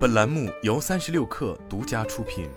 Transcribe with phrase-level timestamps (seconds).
[0.00, 2.48] 本栏目由三十六氪独家出品。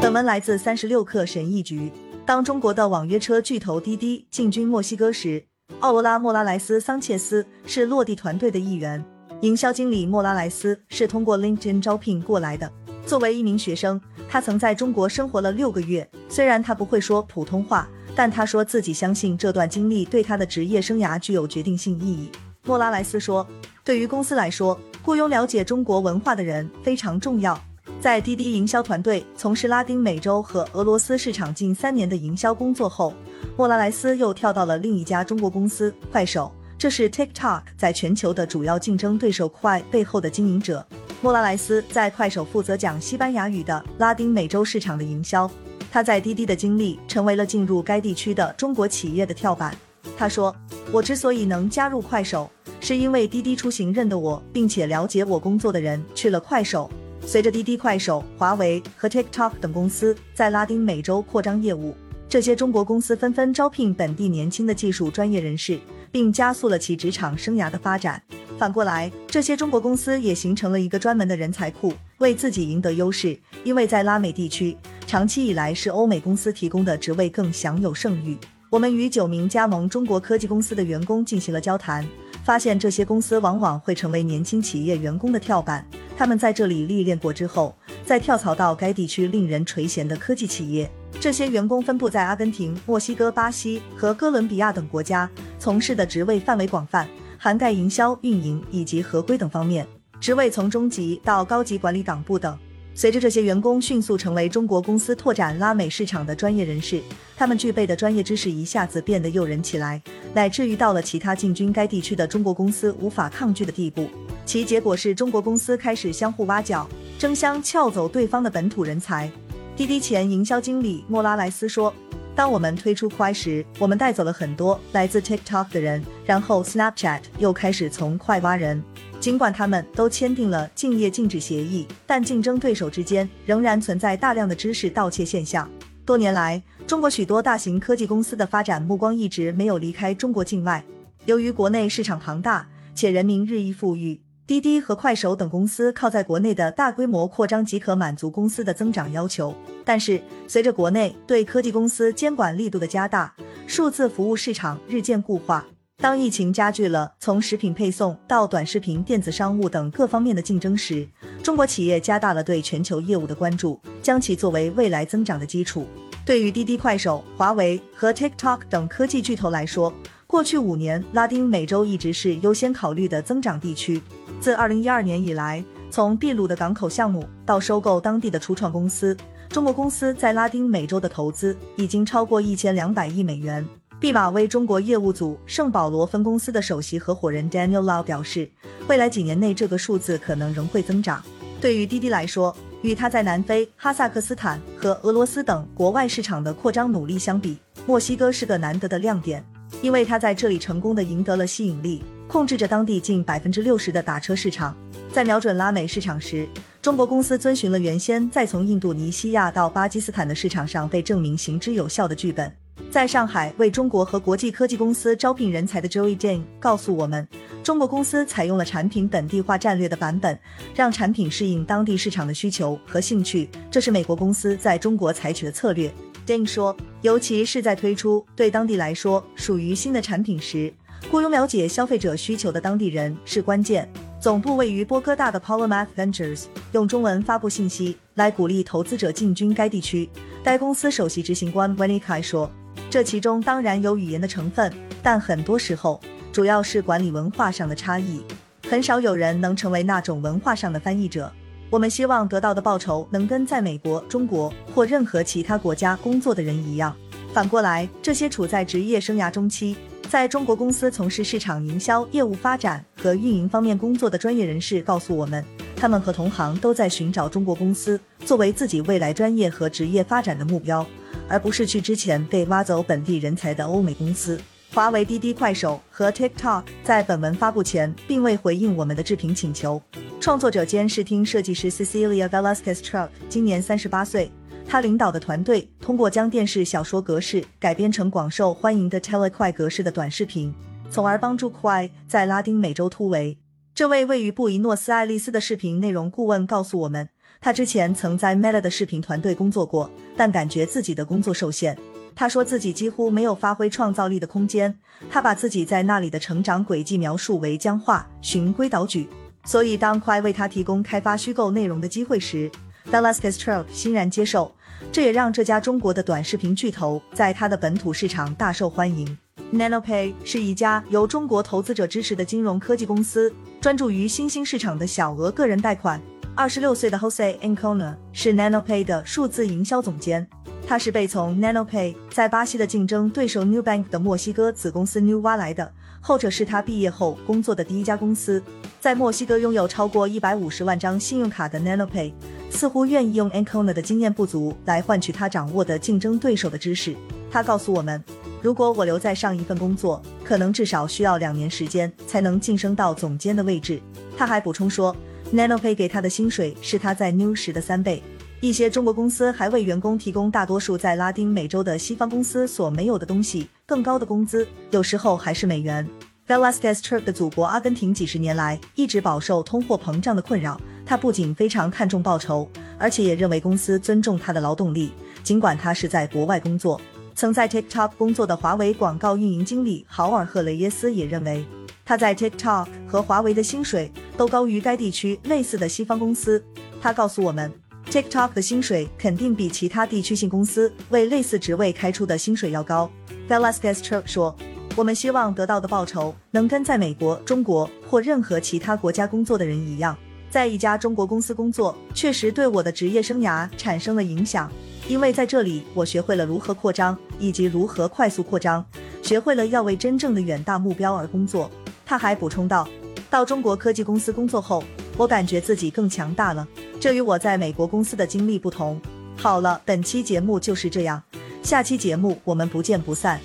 [0.00, 1.92] 本文来自三十六氪神译局。
[2.24, 5.44] 当中国的网约车巨头滴滴进军墨西哥时，
[5.80, 9.04] 奥罗拉·莫拉莱斯·桑切斯是落地团队的一员。
[9.42, 12.72] 营销经理莫拉莱斯是通过 LinkedIn 招聘过来的。
[13.04, 14.00] 作为一名学生，
[14.30, 16.10] 他曾在中国生活了六个月。
[16.30, 22.30] 虽然他不会说普通话，但他说自己相信这段经历对他的职业生涯具有决定性意义。
[22.64, 23.46] 莫拉莱斯说
[23.84, 27.58] ：“对于公司来说，雇佣了解中国文化的人非常重要。”
[28.00, 33.12] 在滴滴营销团队从事拉丁美洲和俄罗斯市场近三年的营销工作后，
[33.56, 36.50] 莫拉莱斯又跳到了另一家中国公司快手。
[36.78, 40.84] 这是 TikTok 在全球的主要竞争对手快背后的经营者。
[41.22, 45.50] 莫拉莱斯在快手负责讲西班牙语的拉丁美洲市场的营销。
[45.90, 49.74] 他在滴滴的经历成为了进入该地区的中国企业的跳板。
[50.16, 50.54] 他说
[50.92, 52.50] ：“我之所以能加入快手，
[52.84, 56.90] 是因为滴滴出行认得我，并且了解我工作的人去了快手。
[57.24, 61.96] 随着滴滴、快手、华为和 TikTok 等公司在拉丁美洲扩张业务，
[62.28, 65.80] 这些中国公司纷纷招聘本地年轻的技术专业人士，
[66.12, 68.22] 并加速了其职场生涯的发展。
[68.58, 73.34] 反过来，这些中国公司也形成了一个专门的人才库，为自己赢得优势。
[73.64, 78.36] 因为在拉美地区，长期以来是欧美公司提供的职位更享有盛誉。”
[78.68, 82.04] 我们与九名加盟中国科技公司的员工进行了交谈，
[82.44, 85.84] 发现这些公司往往会成为年轻企业员工的跳板。
[86.16, 90.88] 他们在这里历练过之后，再跳槽到该地区令人垂涎的科技企业。
[91.18, 95.28] 这些员工分布在阿根廷、墨西哥、巴西和哥伦比亚等国家，
[95.58, 99.86] 从事的职位范围广泛，涵盖营销、运营以及合规等方面，
[100.20, 102.56] 职位从中级到高级管理岗部等。
[102.96, 107.02] 随着这些员工迅速成为中国公司拓展拉美市场的专业人士，
[107.36, 110.00] 他们具备的专业知识一下子变得诱人起来，
[110.32, 114.08] 乃至于到了其他进军该地区的中国公司无法抗拒的地步。
[114.46, 119.28] 其结果是中国公司开始相互挖角，争相撬走对方的本土人才。
[119.76, 121.92] 滴滴前营销经理莫拉莱斯说
[122.34, 128.82] ：“当我们推出快时，我们带走了很多来自 TikTok 的人，然后 Snapchat 又开始从快挖人。”
[129.20, 135.70] 尽管他们都签订了竞业禁止协议，但竞争对手之间仍然存在大量的知识盗窃现象。
[136.04, 140.84] 多年来，中国许多大型科技公司的发展目光一直没有离开中国境外。
[141.24, 149.54] 由于国内市场庞大且人民日益富裕，滴滴和快手等公司靠在国内的大规模扩张即可满足公司的增长要求。
[149.86, 153.34] 但是，随着国内对科技公司监管力度的加大，
[153.66, 155.64] 数字服务市场日渐固化。
[155.96, 161.08] 当疫情加剧了从食品配送到短视频、电子商务等各方面的竞争时，
[161.42, 165.86] 中国企业加大了对全球业务的关注，将其作为未来增长的基础。
[166.26, 169.90] 对于滴滴、快手、华为和 TikTok 等科技巨头来说，
[170.26, 174.02] 过去五年，拉丁美洲一直是优先考虑的增长地区。
[174.44, 179.16] 自2012年以来，从秘鲁的港口项目到收购当地的初创公司，
[179.48, 183.66] 中国公司在拉丁美洲的投资已经超过一千两百亿美元。
[183.98, 188.46] 毕马威中国业务组圣保罗分公司的首席合伙人 Daniel Lau 表示，
[188.86, 191.24] 未来几年内这个数字可能仍会增长。
[191.58, 197.56] 对于滴滴来说，与它在南非、哈萨克斯坦和俄罗斯等国外市场的扩张努力相比，
[197.86, 199.42] 墨西哥是个难得的亮点，
[199.80, 204.76] 因为它在这里成功的赢得了吸引力，控制着当地近百分之六十的打车市场。
[205.12, 206.48] 在瞄准拉美市场时，
[206.82, 212.52] 中国公司遵循了原先在从印度尼西亚到巴基斯坦的市场上被证明行之有效的剧本。
[212.90, 217.26] 在上海为中国和国际科技公司招聘人才的 Joey Jane 告诉我们，
[217.62, 220.36] 中国公司采用了产品本地化战略的版本，
[220.74, 223.48] 让产品适应当地市场的需求和兴趣。
[223.70, 225.92] 这是美国公司在中国采取的策略。
[226.26, 230.72] Jane 说，尤其是在推出对当地来说属于新的产品时，
[231.10, 233.88] 雇佣了解消费者需求的当地人是关键。
[234.20, 240.08] 总部位于波哥大的 Polymath Ventures 用中文发布信息来鼓励投资者进军该地区。
[240.42, 242.50] 该公司首席执行官 w e n n y Kai 说。
[242.90, 244.72] 这其中当然有语言的成分，
[245.02, 246.00] 但很多时候
[246.32, 248.24] 主要是管理文化上的差异。
[248.68, 251.30] 很少有人能成为那种文化上的翻译者。
[251.70, 256.94] 我们希望得到的报酬能跟在美国、中国或任何其他国家工作的人一样。
[257.32, 259.76] 反过来，这些处在职业生涯中期，
[260.08, 265.44] 在中国公司从事市场营销、业务发展和运营方面工作的专业人士告诉我们，
[265.76, 270.86] 他们和同行都在寻找中国公司作为自己未来专业和职业发展的目标。
[271.28, 274.38] 而不是去之前被挖走本地人才的欧美公司。
[274.74, 279.80] 华为、滴滴、快手和 TikTok 在本文发布前并未回应我们的置评请求。
[280.20, 284.30] 创作者兼视听设计师 Cecilia Velasquez Truck 今年三十八岁，
[284.66, 290.54] 他领导的团队通过将电视小说格式改编成广受欢迎的 Tele 快格式的短视频。
[290.90, 293.36] 从而帮助 Quay 在拉丁美洲突围。
[293.74, 297.08] 这位位于布宜诺斯艾利斯的视频内容顾问告诉我们，
[297.40, 301.76] 他之前曾在 Meta 的视频团队工作过，但感觉自己的工作受限。
[302.14, 304.78] 他说自己几乎没有发挥创造力的空间，
[305.10, 309.08] 他把自己在那里的成长轨迹描述为僵化、循规蹈矩。
[309.44, 312.48] 所以当快为他提供开发虚构内容的机会时
[312.90, 314.54] ，Velasquez Truck 欣然接受。
[314.92, 319.16] 这也让这家中国的短视频巨头在它的本土市场大受欢迎。
[319.52, 326.00] NanoPay 是一家由中国投资者支持的金融科技公司，专注于新兴市场的小额个人贷款。
[326.34, 330.26] 二十六岁的 Jose Encona 是 NanoPay 的数字营销总监，
[330.66, 335.70] 他是被从 NanoPay 在巴西的竞争对手 New Bank 的墨西哥子公司 New 挖来的，
[336.00, 338.42] 后者是他毕业后工作的第一家公司。
[338.80, 342.12] 在墨西哥拥有超过一百五十万张信用卡的 NanoPay，
[342.50, 346.96] 似乎愿意用 Encona 的经验不足来换取他掌握的竞争对手的知识。
[347.30, 348.02] 他告诉我们。
[348.42, 353.80] 如果我留在上一份工作，可能至少需要两年时间才能晋升到总监的位置。
[354.18, 354.94] 他还补充说
[355.32, 358.02] ，NanoPay 给他的薪水是他在 New 时的三倍。
[358.44, 365.88] 一些中国公司还为员工提供大多数在拉丁美洲的西方公司所没有的东西，更高的工资，有时候还是美元。
[366.28, 370.60] Velasquez Truck 的祖国阿根廷几十年来一直饱受通货膨胀的困扰。
[370.84, 372.46] 他不仅非常看重报酬，
[372.78, 374.92] 而且也认为公司尊重他的劳动力，
[375.22, 376.78] 尽管他是在国外工作。
[377.14, 381.46] 曾在 TikTok 工作的华为广告运营经理豪尔赫雷耶斯也认为，
[381.82, 386.44] 他在 TikTok 和华为的薪水都高于该地区类似的西方公司。
[386.82, 387.50] 他告诉我们
[387.94, 392.90] ，TikTok 的薪水肯定比其他地区性公司为类似职位开出的薪水要高。
[393.28, 394.34] Velasquez Truck 说
[394.74, 399.96] ：“我们希望得到的报酬能跟在美国、中国或任何其他国家工作的人一样。
[400.28, 404.50] 在一家中国公司工作，确实对我的职业生涯产生了影响。”
[404.88, 408.66] 因为在这里，我学会了如何扩张，以及如何快速扩张，
[409.02, 411.48] 学会了要为真正的远大目标而工作。
[411.86, 412.68] 他还补充道
[413.08, 414.64] ：“到中国科技公司工作后，
[414.96, 416.46] 我感觉自己更强大了，
[416.84, 418.78] 这与我在美国公司的经历不同。”
[419.16, 421.02] 好了，本期节目就是这样，
[421.42, 423.18] 下期节目我们不见不散。